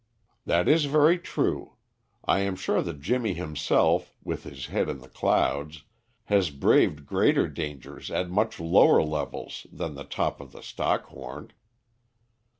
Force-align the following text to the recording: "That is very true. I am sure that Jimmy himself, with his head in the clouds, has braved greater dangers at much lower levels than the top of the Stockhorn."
"That 0.47 0.67
is 0.67 0.85
very 0.85 1.19
true. 1.19 1.75
I 2.25 2.39
am 2.39 2.55
sure 2.55 2.81
that 2.81 3.01
Jimmy 3.01 3.35
himself, 3.35 4.15
with 4.23 4.45
his 4.45 4.65
head 4.65 4.89
in 4.89 4.97
the 4.97 5.07
clouds, 5.07 5.83
has 6.23 6.49
braved 6.49 7.05
greater 7.05 7.47
dangers 7.47 8.09
at 8.09 8.27
much 8.27 8.59
lower 8.59 9.03
levels 9.03 9.67
than 9.71 9.93
the 9.93 10.03
top 10.03 10.41
of 10.41 10.53
the 10.53 10.63
Stockhorn." 10.63 11.51